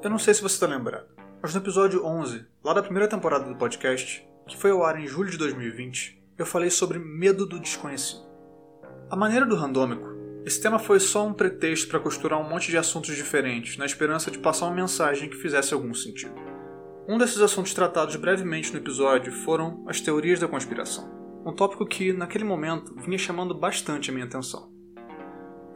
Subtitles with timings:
[0.00, 1.08] Eu não sei se você está lembrado,
[1.42, 5.08] mas no episódio 11, lá da primeira temporada do podcast, que foi ao ar em
[5.08, 8.22] julho de 2020, eu falei sobre medo do desconhecido.
[9.10, 10.08] A maneira do randômico,
[10.46, 14.30] esse tema foi só um pretexto para costurar um monte de assuntos diferentes, na esperança
[14.30, 16.34] de passar uma mensagem que fizesse algum sentido.
[17.08, 21.10] Um desses assuntos tratados brevemente no episódio foram as teorias da conspiração,
[21.44, 24.77] um tópico que, naquele momento, vinha chamando bastante a minha atenção.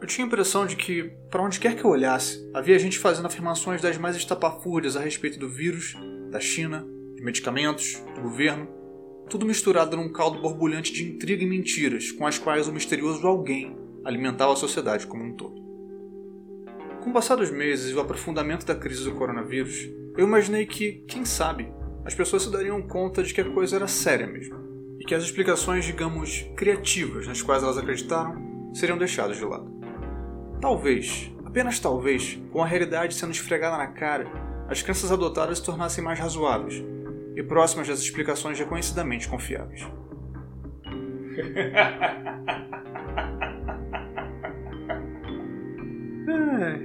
[0.03, 3.25] Eu tinha a impressão de que, para onde quer que eu olhasse, havia gente fazendo
[3.25, 5.95] afirmações das mais estapafúrdias a respeito do vírus,
[6.29, 6.85] da China,
[7.15, 8.67] de medicamentos, do governo,
[9.29, 13.77] tudo misturado num caldo borbulhante de intriga e mentiras com as quais o misterioso alguém
[14.03, 15.55] alimentava a sociedade como um todo.
[17.01, 21.05] Com o passar dos meses e o aprofundamento da crise do coronavírus, eu imaginei que,
[21.07, 21.71] quem sabe,
[22.03, 25.23] as pessoas se dariam conta de que a coisa era séria mesmo, e que as
[25.23, 29.82] explicações, digamos, criativas nas quais elas acreditaram seriam deixadas de lado.
[30.63, 34.25] Talvez, apenas talvez, com a realidade sendo esfregada na cara,
[34.69, 36.81] as crenças adotadas se tornassem mais razoáveis
[37.35, 39.81] e próximas das explicações reconhecidamente confiáveis.
[46.29, 46.79] é,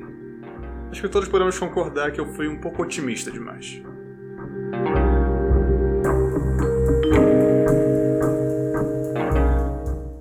[0.91, 3.81] acho que todos podemos concordar que eu fui um pouco otimista demais.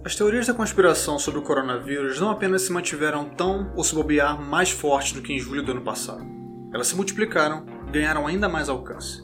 [0.08, 4.42] As teorias da conspiração sobre o coronavírus não apenas se mantiveram tão, ou se bobear,
[4.42, 6.26] mais fortes do que em julho do ano passado.
[6.74, 9.22] Elas se multiplicaram e ganharam ainda mais alcance.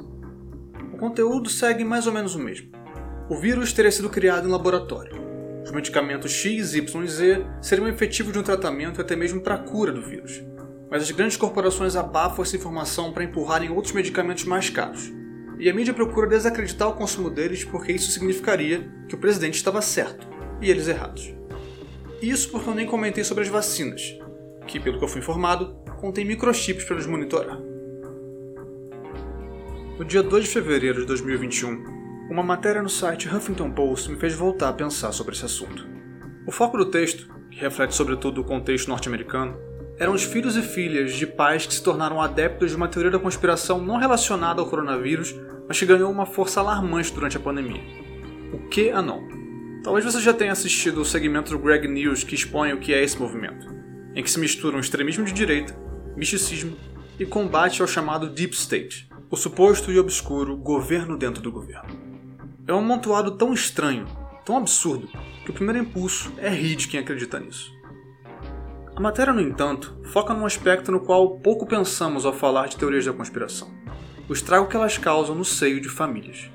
[0.93, 2.69] O conteúdo segue mais ou menos o mesmo.
[3.29, 5.15] O vírus teria sido criado em laboratório.
[5.63, 9.55] Os medicamentos X, Y e Z seriam efetivos de um tratamento e até mesmo para
[9.55, 10.43] a cura do vírus.
[10.91, 15.13] Mas as grandes corporações abafam essa informação para empurrarem outros medicamentos mais caros.
[15.57, 19.81] E a mídia procura desacreditar o consumo deles porque isso significaria que o presidente estava
[19.81, 21.33] certo e eles errados.
[22.21, 24.17] Isso porque eu nem comentei sobre as vacinas,
[24.67, 27.59] que, pelo que eu fui informado, contém microchips para nos monitorar.
[29.97, 31.83] No dia 2 de fevereiro de 2021,
[32.29, 35.87] uma matéria no site Huffington Post me fez voltar a pensar sobre esse assunto.
[36.47, 39.55] O foco do texto, que reflete sobretudo o contexto norte-americano,
[39.99, 43.19] eram os filhos e filhas de pais que se tornaram adeptos de uma teoria da
[43.19, 45.35] conspiração não relacionada ao coronavírus,
[45.67, 47.81] mas que ganhou uma força alarmante durante a pandemia.
[48.51, 49.42] O QAnon.
[49.83, 53.03] Talvez você já tenha assistido o segmento do Greg News que expõe o que é
[53.03, 53.67] esse movimento,
[54.15, 55.77] em que se misturam extremismo de direita,
[56.15, 56.77] misticismo
[57.19, 61.99] e combate ao chamado Deep State, o suposto e obscuro governo dentro do governo.
[62.65, 64.05] É um amontoado tão estranho,
[64.45, 65.09] tão absurdo,
[65.43, 67.69] que o primeiro impulso é rir de quem acredita nisso.
[68.95, 73.05] A matéria, no entanto, foca num aspecto no qual pouco pensamos ao falar de teorias
[73.05, 73.69] da conspiração:
[74.29, 76.49] o estrago que elas causam no seio de famílias.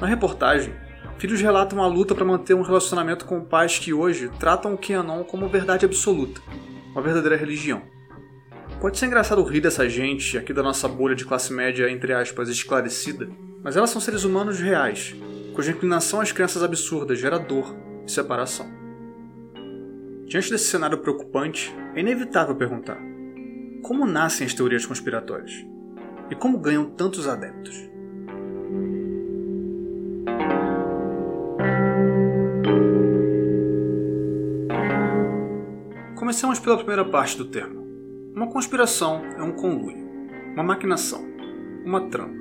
[0.00, 0.72] Na reportagem,
[1.18, 5.24] Filhos relatam a luta para manter um relacionamento com pais que hoje tratam o QAnon
[5.24, 6.40] como verdade absoluta,
[6.92, 7.82] uma verdadeira religião.
[8.80, 12.48] Pode ser engraçado rir dessa gente aqui da nossa bolha de classe média, entre aspas,
[12.48, 13.28] esclarecida,
[13.62, 15.14] mas elas são seres humanos reais,
[15.54, 17.74] cuja inclinação às crenças absurdas gera dor
[18.06, 18.66] e separação.
[20.26, 22.98] Diante desse cenário preocupante, é inevitável perguntar:
[23.82, 25.52] como nascem as teorias conspiratórias?
[26.30, 27.93] E como ganham tantos adeptos?
[36.24, 37.86] Comecemos pela primeira parte do termo.
[38.34, 39.98] Uma conspiração é um conluio,
[40.54, 41.22] uma maquinação,
[41.84, 42.32] uma trama.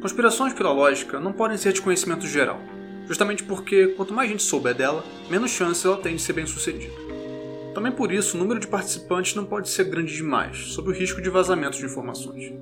[0.00, 2.60] Conspirações, pela lógica, não podem ser de conhecimento geral,
[3.08, 6.94] justamente porque quanto mais gente souber dela, menos chance ela tem de ser bem sucedida.
[7.74, 11.20] Também por isso, o número de participantes não pode ser grande demais, sob o risco
[11.20, 12.52] de vazamento de informações.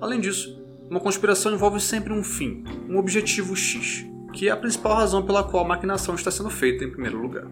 [0.00, 0.56] Além disso,
[0.88, 5.42] uma conspiração envolve sempre um fim, um objetivo X, que é a principal razão pela
[5.42, 7.48] qual a maquinação está sendo feita em primeiro lugar.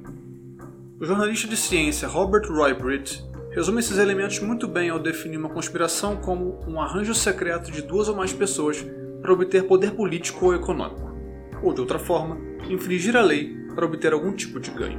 [1.04, 5.50] O jornalista de ciência Robert Roy Britt resume esses elementos muito bem ao definir uma
[5.50, 8.82] conspiração como um arranjo secreto de duas ou mais pessoas
[9.20, 11.14] para obter poder político ou econômico,
[11.62, 14.98] ou de outra forma, infringir a lei para obter algum tipo de ganho.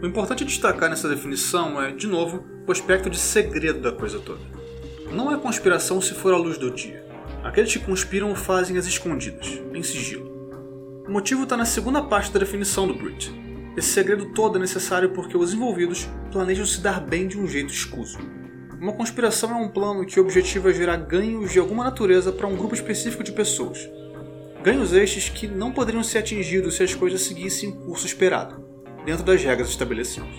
[0.00, 4.42] O importante destacar nessa definição é, de novo, o aspecto de segredo da coisa toda.
[5.10, 7.04] Não é conspiração se for à luz do dia.
[7.42, 10.30] Aqueles que conspiram o fazem às escondidas, em sigilo.
[11.04, 13.47] O motivo está na segunda parte da definição do Britt,
[13.78, 17.72] esse segredo todo é necessário porque os envolvidos planejam se dar bem de um jeito
[17.72, 18.18] escuso.
[18.80, 22.74] Uma conspiração é um plano que objetiva gerar ganhos de alguma natureza para um grupo
[22.74, 23.88] específico de pessoas.
[24.62, 28.64] Ganhos estes que não poderiam ser atingidos se as coisas seguissem o curso esperado,
[29.04, 30.34] dentro das regras estabelecidas.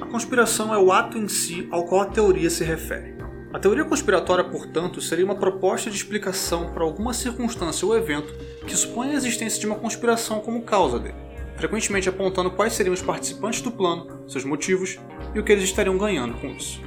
[0.00, 3.14] A conspiração é o ato em si ao qual a teoria se refere.
[3.54, 8.34] A teoria conspiratória, portanto, seria uma proposta de explicação para alguma circunstância ou evento
[8.66, 11.24] que supõe a existência de uma conspiração como causa dele
[11.56, 14.98] frequentemente apontando quais seriam os participantes do plano, seus motivos
[15.34, 16.80] e o que eles estariam ganhando com isso.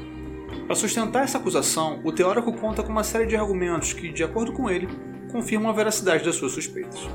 [0.65, 4.51] Para sustentar essa acusação, o teórico conta com uma série de argumentos que, de acordo
[4.51, 4.87] com ele,
[5.31, 7.07] confirmam a veracidade das suas suspeitas.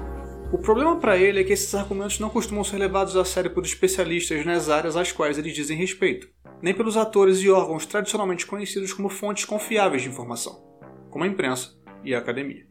[0.53, 3.65] O problema para ele é que esses argumentos não costumam ser levados a sério por
[3.65, 6.29] especialistas nas áreas às quais eles dizem respeito,
[6.61, 10.63] nem pelos atores e órgãos tradicionalmente conhecidos como fontes confiáveis de informação,
[11.11, 11.75] como a imprensa
[12.05, 12.67] e a academia.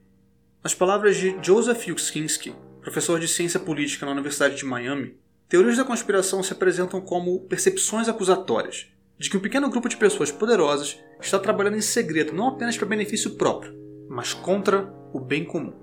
[0.64, 5.16] Nas palavras de Joseph Uskinski, professor de ciência política na Universidade de Miami,
[5.48, 8.88] teorias da conspiração se apresentam como percepções acusatórias
[9.20, 12.88] de que um pequeno grupo de pessoas poderosas está trabalhando em segredo não apenas para
[12.88, 13.72] benefício próprio,
[14.10, 15.74] mas contra o bem comum.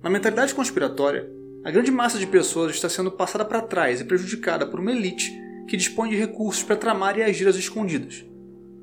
[0.00, 1.28] Na mentalidade conspiratória,
[1.64, 5.32] a grande massa de pessoas está sendo passada para trás e prejudicada por uma elite
[5.66, 8.24] que dispõe de recursos para tramar e agir às escondidas.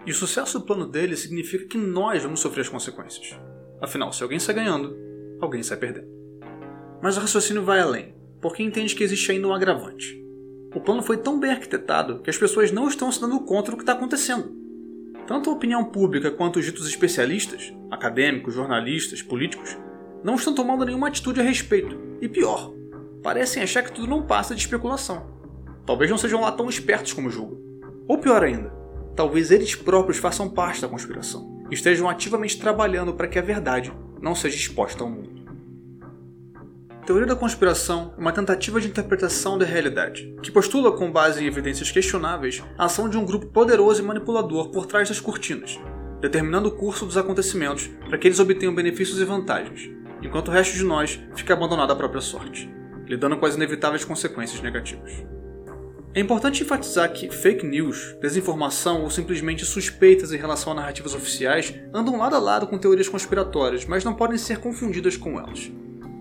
[0.05, 3.39] E o sucesso do plano dele significa que nós vamos sofrer as consequências.
[3.81, 4.97] Afinal, se alguém sai ganhando,
[5.39, 6.16] alguém sai perdendo.
[7.01, 10.21] Mas o raciocínio vai além, porque entende que existe ainda um agravante.
[10.75, 13.77] O plano foi tão bem arquitetado que as pessoas não estão se dando conta do
[13.77, 14.55] que está acontecendo.
[15.25, 19.77] Tanto a opinião pública quanto os ditos especialistas, acadêmicos, jornalistas, políticos,
[20.23, 21.97] não estão tomando nenhuma atitude a respeito.
[22.21, 22.73] E pior,
[23.21, 25.25] parecem achar que tudo não passa de especulação.
[25.85, 27.59] Talvez não sejam lá tão espertos como julgam.
[28.07, 28.73] Ou pior ainda,
[29.15, 33.91] talvez eles próprios façam parte da conspiração e estejam ativamente trabalhando para que a verdade
[34.21, 35.36] não seja exposta ao mundo.
[37.07, 41.47] Teoria da conspiração é uma tentativa de interpretação da realidade, que postula com base em
[41.47, 45.79] evidências questionáveis a ação de um grupo poderoso e manipulador por trás das cortinas,
[46.19, 49.89] determinando o curso dos acontecimentos para que eles obtenham benefícios e vantagens,
[50.21, 52.69] enquanto o resto de nós fica abandonado à própria sorte,
[53.07, 55.13] lidando com as inevitáveis consequências negativas.
[56.13, 61.73] É importante enfatizar que fake news, desinformação ou simplesmente suspeitas em relação a narrativas oficiais
[61.93, 65.71] andam lado a lado com teorias conspiratórias, mas não podem ser confundidas com elas.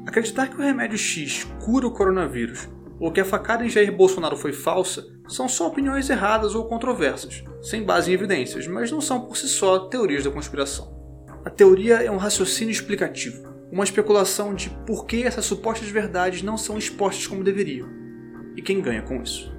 [0.07, 2.69] Acreditar que o remédio X cura o coronavírus
[3.01, 7.43] ou que a facada em Jair Bolsonaro foi falsa são só opiniões erradas ou controversas,
[7.61, 10.97] sem base em evidências, mas não são por si só teorias da conspiração.
[11.45, 16.57] A teoria é um raciocínio explicativo, uma especulação de por que essas supostas verdades não
[16.57, 17.89] são expostas como deveriam,
[18.57, 19.53] e quem ganha com isso.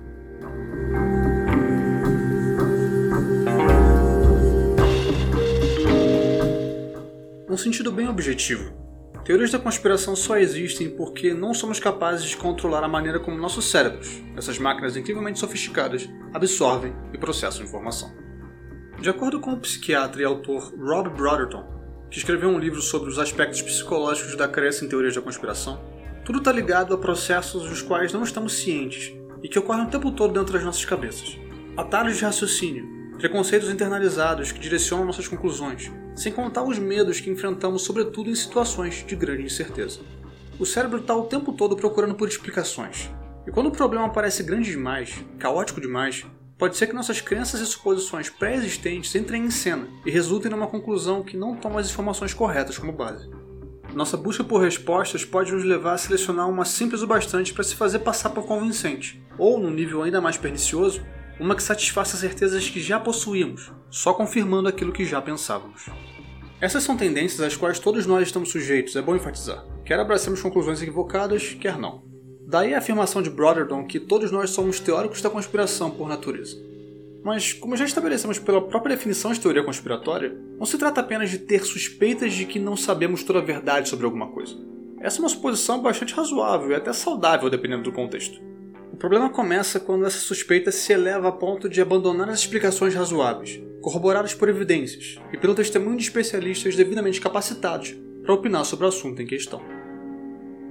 [7.47, 8.86] Num sentido bem objetivo,
[9.27, 13.69] teorias da conspiração só existem porque não somos capazes de controlar a maneira como nossos
[13.69, 18.15] cérebros, essas máquinas incrivelmente sofisticadas, absorvem e processam informação.
[19.01, 21.65] De acordo com o psiquiatra e autor Rob Brotherton,
[22.09, 25.77] que escreveu um livro sobre os aspectos psicológicos da crença em teorias da conspiração,
[26.23, 29.13] tudo está ligado a processos dos quais não estamos cientes
[29.44, 31.38] e que ocorrem o tempo todo dentro das nossas cabeças.
[31.75, 32.88] Atalhos de raciocínio,
[33.18, 39.05] preconceitos internalizados que direcionam nossas conclusões, sem contar os medos que enfrentamos, sobretudo em situações
[39.07, 40.01] de grande incerteza.
[40.59, 43.09] O cérebro está o tempo todo procurando por explicações,
[43.45, 46.25] e quando o problema parece grande demais, caótico demais,
[46.57, 51.23] pode ser que nossas crenças e suposições pré-existentes entrem em cena e resultem numa conclusão
[51.23, 53.29] que não toma as informações corretas como base.
[53.93, 57.75] Nossa busca por respostas pode nos levar a selecionar uma simples o bastante para se
[57.75, 61.01] fazer passar por convincente, ou, num nível ainda mais pernicioso,
[61.39, 65.85] uma que satisfaça certezas que já possuímos, só confirmando aquilo que já pensávamos.
[66.59, 69.63] Essas são tendências às quais todos nós estamos sujeitos, é bom enfatizar.
[69.85, 72.03] Quer abracemos conclusões equivocadas, quer não.
[72.47, 76.57] Daí a afirmação de Brotherton que todos nós somos teóricos da conspiração por natureza.
[77.23, 81.39] Mas, como já estabelecemos pela própria definição de teoria conspiratória, não se trata apenas de
[81.39, 84.56] ter suspeitas de que não sabemos toda a verdade sobre alguma coisa.
[84.99, 88.41] Essa é uma suposição bastante razoável e até saudável dependendo do contexto.
[88.97, 93.61] O problema começa quando essa suspeita se eleva a ponto de abandonar as explicações razoáveis,
[93.80, 99.21] corroboradas por evidências e pelo testemunho de especialistas devidamente capacitados para opinar sobre o assunto
[99.21, 99.61] em questão.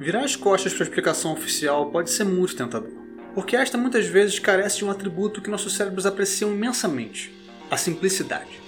[0.01, 2.91] Virar as costas para a explicação oficial pode ser muito tentador,
[3.33, 7.33] porque esta muitas vezes carece de um atributo que nossos cérebros apreciam imensamente:
[7.71, 8.61] a simplicidade.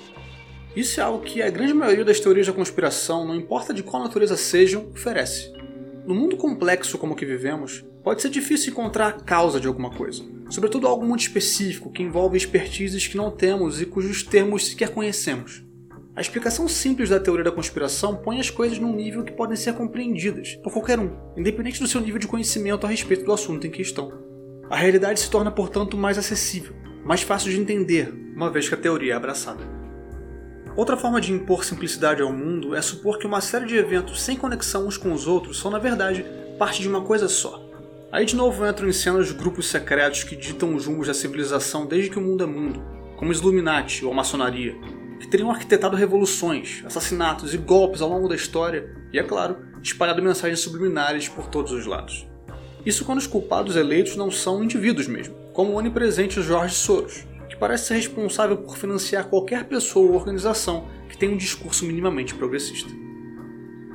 [0.77, 4.05] Isso é algo que a grande maioria das teorias da conspiração, não importa de qual
[4.05, 5.53] natureza sejam, oferece.
[6.07, 9.91] No mundo complexo como o que vivemos, pode ser difícil encontrar a causa de alguma
[9.91, 14.95] coisa, sobretudo algo muito específico que envolve expertises que não temos e cujos termos sequer
[14.95, 15.62] conhecemos.
[16.17, 19.75] A explicação simples da teoria da conspiração põe as coisas num nível que podem ser
[19.75, 23.71] compreendidas por qualquer um, independente do seu nível de conhecimento a respeito do assunto em
[23.71, 24.11] questão.
[24.71, 26.75] A realidade se torna, portanto, mais acessível,
[27.05, 29.62] mais fácil de entender, uma vez que a teoria é abraçada.
[30.75, 34.35] Outra forma de impor simplicidade ao mundo é supor que uma série de eventos sem
[34.35, 36.25] conexão uns com os outros são, na verdade,
[36.59, 37.68] parte de uma coisa só.
[38.11, 41.85] Aí de novo entram em cena os grupos secretos que ditam os rumos da civilização
[41.85, 42.83] desde que o mundo é mundo,
[43.19, 44.75] como os Illuminati ou a maçonaria,
[45.21, 50.23] que teriam arquitetado revoluções, assassinatos e golpes ao longo da história e, é claro, espalhado
[50.23, 52.27] mensagens subliminares por todos os lados.
[52.87, 57.57] Isso quando os culpados eleitos não são indivíduos mesmo, como o onipresente Jorge Soros, que
[57.57, 62.91] parece ser responsável por financiar qualquer pessoa ou organização que tenha um discurso minimamente progressista.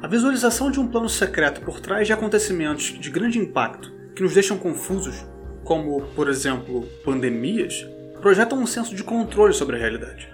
[0.04, 4.34] A visualização de um plano secreto por trás de acontecimentos de grande impacto que nos
[4.34, 5.26] deixam confusos,
[5.64, 7.88] como, por exemplo, pandemias,
[8.22, 10.30] projetam um senso de controle sobre a realidade.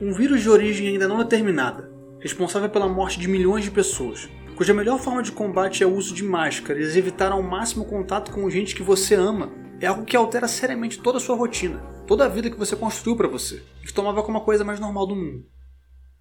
[0.00, 4.72] Um vírus de origem ainda não determinada, responsável pela morte de milhões de pessoas, cuja
[4.72, 8.48] melhor forma de combate é o uso de máscaras e evitar ao máximo contato com
[8.48, 12.28] gente que você ama, é algo que altera seriamente toda a sua rotina, toda a
[12.28, 15.16] vida que você construiu para você e que tomava como a coisa mais normal do
[15.16, 15.44] mundo.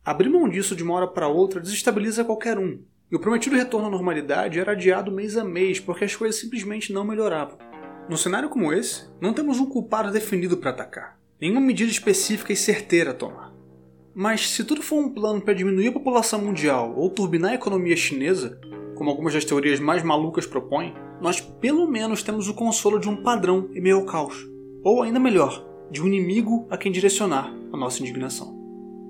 [0.04, 3.86] Abrir mão disso de uma hora para outra desestabiliza qualquer um, e o prometido retorno
[3.86, 7.60] à normalidade era adiado mês a mês porque as coisas simplesmente não melhoravam.
[8.10, 12.56] Num cenário como esse, não temos um culpado definido para atacar, nenhuma medida específica e
[12.56, 13.54] certeira a tomar.
[14.16, 17.96] Mas se tudo for um plano para diminuir a população mundial ou turbinar a economia
[17.96, 18.60] chinesa,
[18.96, 23.18] como algumas das teorias mais malucas propõem, nós pelo menos temos o consolo de um
[23.18, 24.44] padrão em meio ao caos.
[24.84, 28.60] Ou ainda melhor, de um inimigo a quem direcionar a nossa indignação.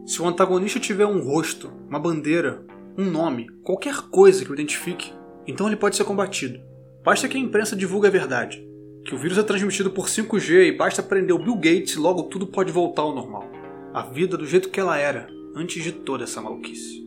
[0.05, 2.65] Se o antagonista tiver um rosto, uma bandeira,
[2.97, 5.13] um nome, qualquer coisa que o identifique,
[5.47, 6.59] então ele pode ser combatido.
[7.03, 8.65] Basta que a imprensa divulgue a verdade,
[9.05, 12.23] que o vírus é transmitido por 5G e basta prender o Bill Gates e logo
[12.23, 13.49] tudo pode voltar ao normal
[13.93, 17.05] a vida do jeito que ela era antes de toda essa maluquice.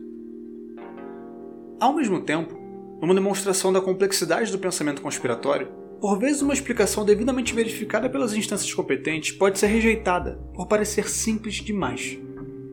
[1.79, 2.57] Ao mesmo tempo,
[3.01, 5.67] numa demonstração da complexidade do pensamento conspiratório,
[5.99, 11.55] por vezes uma explicação devidamente verificada pelas instâncias competentes pode ser rejeitada por parecer simples
[11.55, 12.17] demais.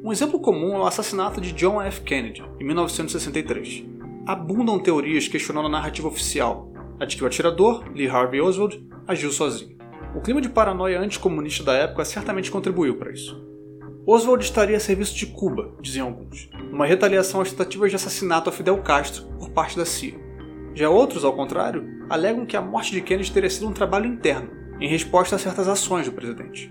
[0.04, 2.02] Um exemplo comum é o assassinato de John F.
[2.02, 3.86] Kennedy, em 1963.
[4.26, 6.70] Abundam teorias questionando a narrativa oficial,
[7.00, 9.78] a de que o atirador, Lee Harvey Oswald, agiu sozinho.
[10.14, 13.42] O clima de paranoia anticomunista da época certamente contribuiu para isso.
[14.06, 18.52] Oswald estaria a serviço de Cuba, diziam alguns, numa retaliação às tentativas de assassinato a
[18.52, 20.20] Fidel Castro por parte da CIA.
[20.74, 24.50] Já outros, ao contrário, alegam que a morte de Kennedy teria sido um trabalho interno,
[24.78, 26.70] em resposta a certas ações do presidente.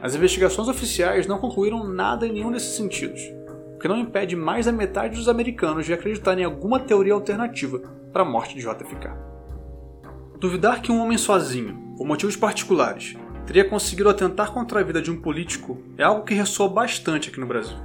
[0.00, 3.20] As investigações oficiais não concluíram nada em nenhum desses sentidos,
[3.74, 7.80] o que não impede mais da metade dos americanos de acreditar em alguma teoria alternativa
[8.12, 9.10] para a morte de JFK.
[10.38, 15.10] Duvidar que um homem sozinho, por motivos particulares, teria conseguido atentar contra a vida de
[15.10, 17.76] um político é algo que ressoa bastante aqui no Brasil.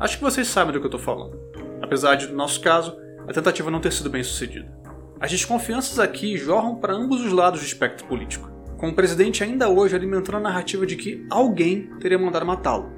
[0.00, 1.38] Acho que vocês sabem do que eu estou falando.
[1.80, 2.96] Apesar de, no nosso caso,
[3.28, 4.74] a tentativa não ter sido bem sucedida.
[5.20, 8.50] As desconfianças aqui jorram para ambos os lados do espectro político,
[8.80, 12.90] com o presidente ainda hoje alimentando a narrativa de que alguém teria mandado matá-lo.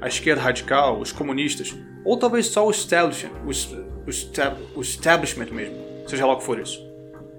[0.00, 1.72] A esquerda radical, os comunistas,
[2.04, 5.76] ou talvez só o establishment, o, o, establishment mesmo,
[6.08, 6.90] seja lá o que for isso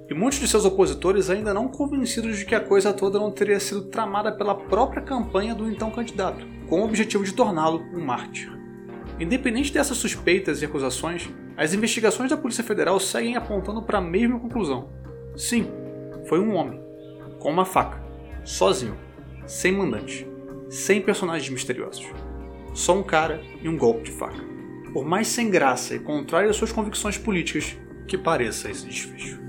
[0.10, 3.62] e muitos de seus opositores ainda não convencidos de que a coisa toda não teria
[3.62, 8.51] sido tramada pela própria campanha do então candidato, com o objetivo de torná-lo um mártir.
[9.17, 14.38] Independente dessas suspeitas e acusações, as investigações da Polícia Federal seguem apontando para a mesma
[14.38, 14.89] conclusão.
[15.33, 15.71] Sim,
[16.27, 16.81] foi um homem,
[17.41, 18.00] com uma faca,
[18.45, 18.95] sozinho,
[19.48, 20.27] sem mandante,
[20.69, 22.05] sem personagens misteriosos.
[22.74, 24.41] Só um cara e um golpe de faca.
[24.93, 27.75] Por mais sem graça e contrário às suas convicções políticas
[28.07, 29.41] que pareça esse desfecho.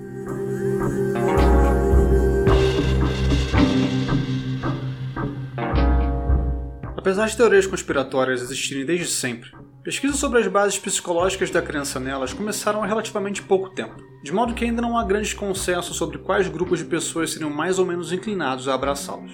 [6.96, 9.50] Apesar de teorias conspiratórias existirem desde sempre,
[9.84, 14.54] pesquisas sobre as bases psicológicas da crença nelas começaram há relativamente pouco tempo, de modo
[14.54, 18.12] que ainda não há grande consenso sobre quais grupos de pessoas seriam mais ou menos
[18.12, 19.32] inclinados a abraçá-los.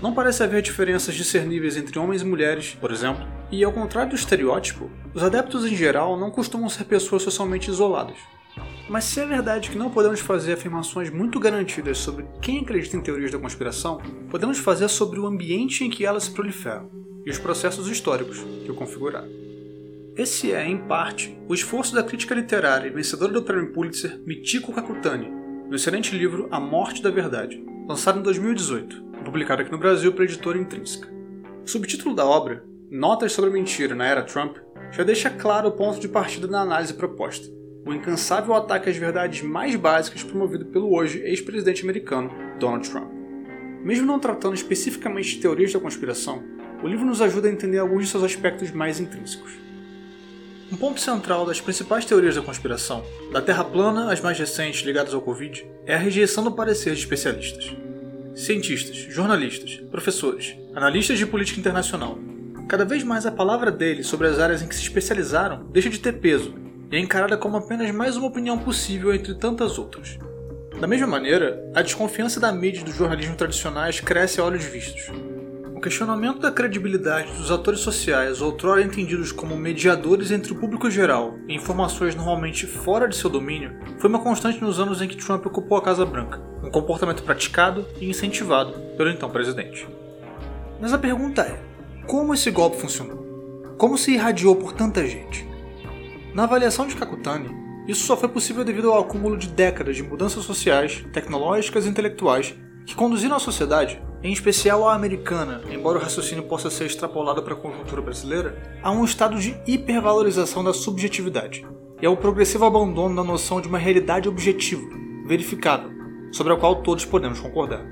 [0.00, 4.16] Não parece haver diferenças discerníveis entre homens e mulheres, por exemplo, e ao contrário do
[4.16, 8.16] estereótipo, os adeptos em geral não costumam ser pessoas socialmente isoladas.
[8.88, 13.00] Mas se é verdade que não podemos fazer afirmações muito garantidas sobre quem acredita em
[13.00, 14.00] teorias da conspiração,
[14.30, 16.90] podemos fazer sobre o ambiente em que elas se proliferam
[17.24, 19.43] e os processos históricos que o configuraram.
[20.16, 24.72] Esse é, em parte, o esforço da crítica literária e vencedora do prêmio Pulitzer Michiko
[24.72, 25.28] Kakutani,
[25.68, 30.12] no excelente livro A Morte da Verdade, lançado em 2018 e publicado aqui no Brasil
[30.12, 31.08] pela editora Intrínseca.
[31.64, 34.56] O subtítulo da obra, Notas sobre a Mentira na Era Trump,
[34.92, 37.48] já deixa claro o ponto de partida da análise proposta
[37.86, 43.10] o incansável ataque às verdades mais básicas promovido pelo hoje ex-presidente americano Donald Trump.
[43.82, 46.42] Mesmo não tratando especificamente de teorias da conspiração,
[46.82, 49.52] o livro nos ajuda a entender alguns de seus aspectos mais intrínsecos.
[50.72, 55.12] Um ponto central das principais teorias da conspiração, da Terra plana às mais recentes ligadas
[55.12, 57.72] ao Covid, é a rejeição do parecer de especialistas.
[58.34, 62.18] Cientistas, jornalistas, professores, analistas de política internacional.
[62.66, 66.00] Cada vez mais a palavra deles sobre as áreas em que se especializaram deixa de
[66.00, 66.54] ter peso
[66.90, 70.18] e é encarada como apenas mais uma opinião possível entre tantas outras.
[70.80, 75.10] Da mesma maneira, a desconfiança da mídia e do jornalismo tradicionais cresce a olhos vistos.
[75.84, 81.54] Questionamento da credibilidade dos atores sociais, outrora entendidos como mediadores entre o público geral e
[81.54, 85.76] informações normalmente fora de seu domínio, foi uma constante nos anos em que Trump ocupou
[85.76, 89.86] a Casa Branca, um comportamento praticado e incentivado pelo então presidente.
[90.80, 91.60] Mas a pergunta é:
[92.06, 93.74] como esse golpe funcionou?
[93.76, 95.46] Como se irradiou por tanta gente?
[96.32, 97.50] Na avaliação de Kakutani,
[97.86, 102.54] isso só foi possível devido ao acúmulo de décadas de mudanças sociais, tecnológicas e intelectuais
[102.86, 107.52] que conduziram a sociedade, em especial a americana, embora o raciocínio possa ser extrapolado para
[107.52, 111.66] a conjuntura brasileira, a um estado de hipervalorização da subjetividade
[112.00, 114.82] e ao progressivo abandono da noção de uma realidade objetiva,
[115.26, 115.90] verificável,
[116.32, 117.84] sobre a qual todos podemos concordar.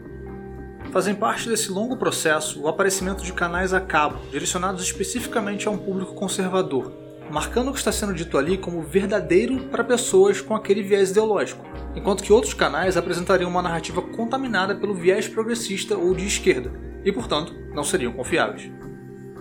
[0.91, 5.77] Fazem parte desse longo processo o aparecimento de canais a cabo, direcionados especificamente a um
[5.77, 6.91] público conservador,
[7.31, 11.64] marcando o que está sendo dito ali como verdadeiro para pessoas com aquele viés ideológico,
[11.95, 16.73] enquanto que outros canais apresentariam uma narrativa contaminada pelo viés progressista ou de esquerda,
[17.05, 18.71] e portanto não seriam confiáveis.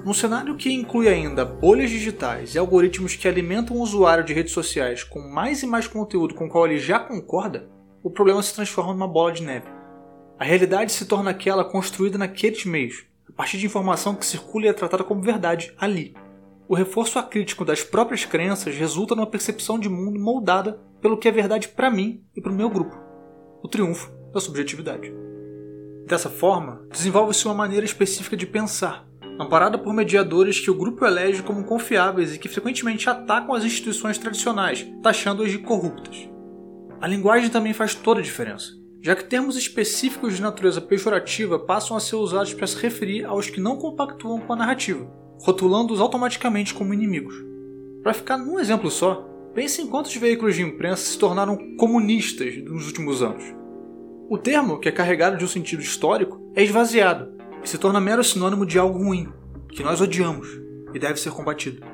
[0.04, 4.52] Num cenário que inclui ainda bolhas digitais e algoritmos que alimentam o usuário de redes
[4.52, 7.70] sociais com mais e mais conteúdo com o qual ele já concorda,
[8.02, 9.68] o problema se transforma numa bola de neve.
[10.40, 14.70] A realidade se torna aquela construída naqueles meios, a partir de informação que circula e
[14.70, 16.16] é tratada como verdade ali.
[16.72, 21.32] O reforço acrítico das próprias crenças resulta numa percepção de mundo moldada pelo que é
[21.32, 22.96] verdade para mim e para o meu grupo.
[23.62, 25.14] O triunfo da subjetividade.
[26.08, 29.06] Dessa forma, desenvolve-se uma maneira específica de pensar,
[29.38, 34.18] amparada por mediadores que o grupo elege como confiáveis e que frequentemente atacam as instituições
[34.18, 36.30] tradicionais, taxando-as de corruptas.
[37.02, 41.98] A linguagem também faz toda a diferença já que termos específicos de natureza pejorativa passam
[41.98, 45.12] a ser usados para se referir aos que não compactuam com a narrativa,
[45.42, 47.36] rotulando-os automaticamente como inimigos.
[48.02, 52.88] Para ficar num exemplo só, pense em quantos veículos de imprensa se tornaram comunistas nos
[52.88, 53.44] últimos anos.
[54.30, 57.34] O termo, que é carregado de um sentido histórico, é esvaziado
[57.64, 59.28] e se torna mero sinônimo de algo ruim,
[59.70, 60.48] que nós odiamos
[60.94, 61.86] e deve ser combatido.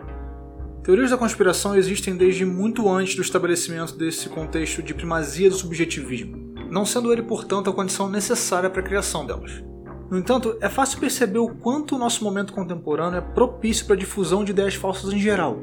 [0.84, 6.48] Teorias da conspiração existem desde muito antes do estabelecimento desse contexto de primazia do subjetivismo
[6.70, 9.64] não sendo ele, portanto, a condição necessária para a criação delas.
[10.10, 14.00] No entanto, é fácil perceber o quanto o nosso momento contemporâneo é propício para a
[14.00, 15.60] difusão de ideias falsas em geral,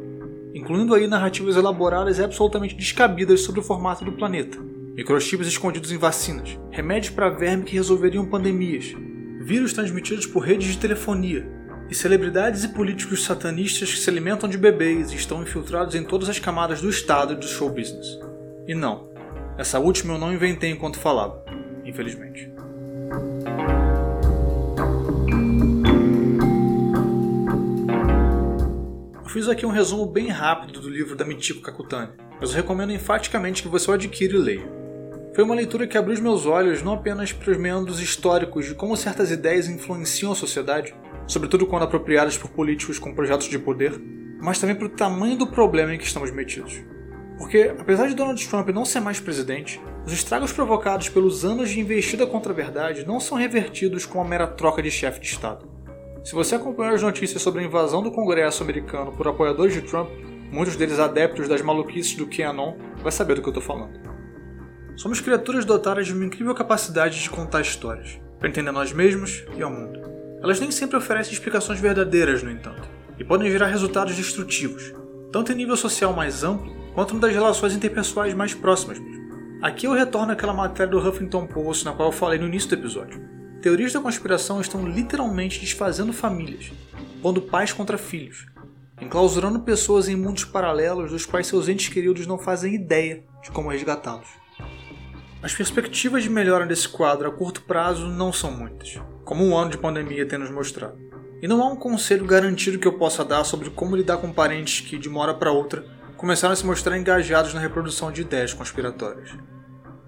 [0.55, 4.59] incluindo aí narrativas elaboradas e absolutamente descabidas sobre o formato do planeta,
[4.95, 8.95] microchips escondidos em vacinas, remédios para verme que resolveriam pandemias,
[9.41, 11.49] vírus transmitidos por redes de telefonia,
[11.89, 16.29] e celebridades e políticos satanistas que se alimentam de bebês e estão infiltrados em todas
[16.29, 18.19] as camadas do Estado e do show business.
[18.67, 19.09] E não,
[19.59, 21.45] essa última eu não inventei enquanto falava,
[21.85, 22.53] infelizmente.
[29.35, 33.65] Fiz aqui um resumo bem rápido do livro da Michiko Kakutani, mas eu recomendo enfaticamente
[33.65, 34.73] que você o adquira e leia.
[35.35, 38.77] Foi uma leitura que abriu os meus olhos não apenas para os meandros históricos de
[38.77, 40.95] como certas ideias influenciam a sociedade,
[41.27, 44.01] sobretudo quando apropriadas por políticos com projetos de poder,
[44.41, 46.81] mas também para o tamanho do problema em que estamos metidos.
[47.37, 51.81] Porque, apesar de Donald Trump não ser mais presidente, os estragos provocados pelos anos de
[51.81, 55.74] investida contra a verdade não são revertidos com a mera troca de chefe de Estado.
[56.25, 60.09] Se você acompanhar as notícias sobre a invasão do Congresso americano por apoiadores de Trump,
[60.51, 64.01] muitos deles adeptos das maluquices do QAnon, vai saber do que eu estou falando.
[64.97, 69.63] Somos criaturas dotadas de uma incrível capacidade de contar histórias, para entender nós mesmos e
[69.63, 70.01] ao mundo.
[70.43, 74.95] Elas nem sempre oferecem explicações verdadeiras, no entanto, e podem gerar resultados destrutivos,
[75.31, 78.99] tanto em nível social mais amplo quanto das relações interpessoais mais próximas.
[79.61, 82.77] Aqui eu retorno àquela matéria do Huffington Post na qual eu falei no início do
[82.77, 83.34] episódio.
[83.65, 86.71] Teorias da conspiração estão literalmente desfazendo famílias,
[87.23, 88.45] pondo pais contra filhos,
[89.01, 93.71] enclausurando pessoas em mundos paralelos dos quais seus entes queridos não fazem ideia de como
[93.71, 94.29] resgatá-los.
[95.43, 99.71] As perspectivas de melhora desse quadro a curto prazo não são muitas, como um ano
[99.71, 100.99] de pandemia tem nos mostrado.
[101.41, 104.87] E não há um conselho garantido que eu possa dar sobre como lidar com parentes
[104.87, 105.87] que, de uma hora para outra,
[106.19, 109.31] começaram a se mostrar engajados na reprodução de ideias conspiratórias.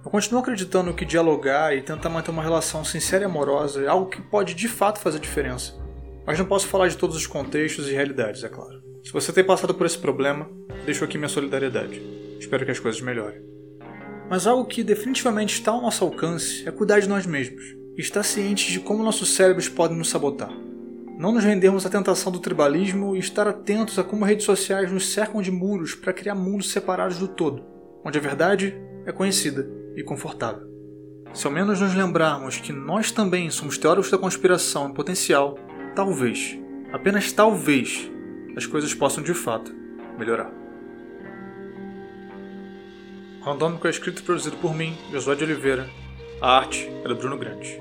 [0.06, 4.08] Eu continuo acreditando que dialogar e tentar manter uma relação sincera e amorosa é algo
[4.08, 5.74] que pode de fato fazer diferença.
[6.24, 8.80] Mas não posso falar de todos os contextos e realidades, é claro.
[9.02, 10.48] Se você tem passado por esse problema,
[10.84, 12.00] deixo aqui minha solidariedade.
[12.38, 13.42] Espero que as coisas melhorem.
[14.30, 17.64] Mas algo que definitivamente está ao nosso alcance é cuidar de nós mesmos
[17.98, 20.52] e estar cientes de como nossos cérebros podem nos sabotar
[21.18, 25.08] não nos rendermos à tentação do tribalismo e estar atentos a como redes sociais nos
[25.08, 27.64] cercam de muros para criar mundos separados do todo,
[28.04, 29.66] onde a verdade é conhecida
[29.96, 30.66] e confortável.
[31.32, 35.58] Se ao menos nos lembrarmos que nós também somos teóricos da conspiração em potencial,
[35.94, 36.58] talvez,
[36.92, 38.10] apenas talvez,
[38.56, 39.72] as coisas possam de fato
[40.18, 40.52] melhorar.
[43.42, 45.88] Randômico é escrito e produzido por mim, Josué de Oliveira.
[46.40, 47.80] A arte é do Bruno Grande.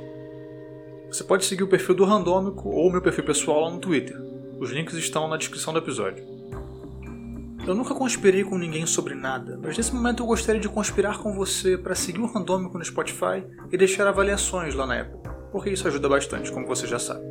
[1.07, 4.15] Você pode seguir o perfil do Randômico ou o meu perfil pessoal lá no Twitter.
[4.59, 6.34] Os links estão na descrição do episódio.
[7.67, 11.33] Eu nunca conspirei com ninguém sobre nada, mas nesse momento eu gostaria de conspirar com
[11.33, 15.19] você para seguir o Randômico no Spotify e deixar avaliações lá na Apple,
[15.51, 17.25] porque isso ajuda bastante, como você já sabe.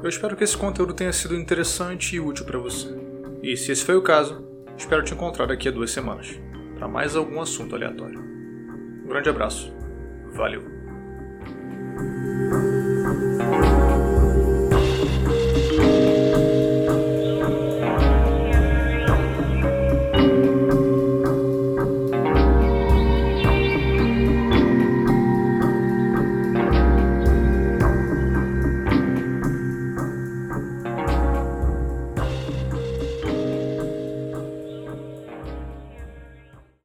[0.00, 2.96] Eu espero que esse conteúdo tenha sido interessante e útil para você.
[3.42, 6.38] E se esse foi o caso, espero te encontrar daqui a duas semanas
[6.76, 8.20] para mais algum assunto aleatório.
[9.04, 9.74] Um grande abraço.
[10.34, 10.62] Valeu.